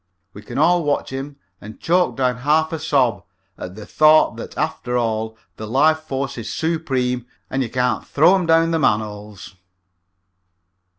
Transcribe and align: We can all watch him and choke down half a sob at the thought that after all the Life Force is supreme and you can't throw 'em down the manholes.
We 0.33 0.41
can 0.41 0.57
all 0.57 0.83
watch 0.83 1.11
him 1.11 1.35
and 1.61 1.79
choke 1.79 2.15
down 2.17 2.37
half 2.37 2.73
a 2.73 2.79
sob 2.79 3.23
at 3.55 3.75
the 3.75 3.85
thought 3.85 4.35
that 4.37 4.57
after 4.57 4.97
all 4.97 5.37
the 5.57 5.67
Life 5.67 5.99
Force 5.99 6.39
is 6.39 6.51
supreme 6.51 7.27
and 7.51 7.61
you 7.61 7.69
can't 7.69 8.07
throw 8.07 8.33
'em 8.33 8.47
down 8.47 8.71
the 8.71 8.79
manholes. 8.79 9.55